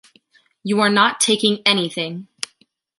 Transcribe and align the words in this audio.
You 0.63 0.81
are 0.81 0.89
not 0.89 1.19
taking 1.19 1.59
anything! 1.63 2.27